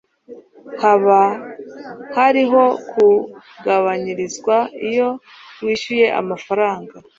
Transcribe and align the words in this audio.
Hoba 0.81 1.21
hariho 2.15 2.63
kugabanyirizwa 2.91 4.55
iyo 4.89 5.09
wishyuye 5.63 6.05
amafaranga? 6.21 6.95